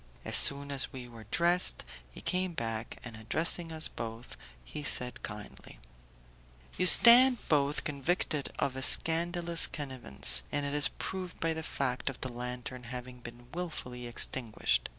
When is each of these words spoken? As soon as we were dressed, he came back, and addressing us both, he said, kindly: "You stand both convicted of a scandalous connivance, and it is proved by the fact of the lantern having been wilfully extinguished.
As 0.25 0.35
soon 0.35 0.71
as 0.71 0.91
we 0.91 1.07
were 1.07 1.27
dressed, 1.29 1.85
he 2.09 2.21
came 2.21 2.53
back, 2.53 2.97
and 3.03 3.15
addressing 3.15 3.71
us 3.71 3.87
both, 3.87 4.35
he 4.65 4.81
said, 4.81 5.21
kindly: 5.21 5.77
"You 6.75 6.87
stand 6.87 7.47
both 7.47 7.83
convicted 7.83 8.51
of 8.57 8.75
a 8.75 8.81
scandalous 8.81 9.67
connivance, 9.67 10.41
and 10.51 10.65
it 10.65 10.73
is 10.73 10.87
proved 10.87 11.39
by 11.39 11.53
the 11.53 11.61
fact 11.61 12.09
of 12.09 12.19
the 12.21 12.33
lantern 12.33 12.85
having 12.85 13.19
been 13.19 13.51
wilfully 13.53 14.07
extinguished. 14.07 14.89